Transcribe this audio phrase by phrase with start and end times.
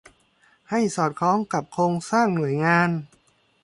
[0.69, 2.89] ให้สอดคล้องกับโครงสร้างหน่วยงาน